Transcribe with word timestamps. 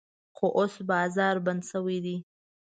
خو 0.35 0.47
اوس 0.57 0.73
بازار 0.89 1.35
بند 1.45 1.61
شوی 1.69 1.97
دی. 2.05 2.15